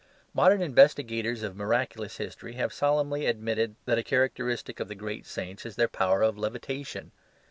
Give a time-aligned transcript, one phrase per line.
[0.33, 5.63] Modern investigators of miraculous history have solemnly admitted that a characteristic of the great saints
[5.63, 7.11] is their power of "levitation."